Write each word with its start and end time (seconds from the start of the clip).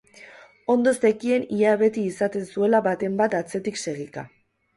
Ondo 0.75 0.93
zekien 1.03 1.45
ia 1.57 1.73
beti 1.81 2.07
izaten 2.13 2.49
zuela 2.55 2.81
baten 2.89 3.21
bat 3.21 3.37
atzetik 3.43 3.79
segika. 3.85 4.27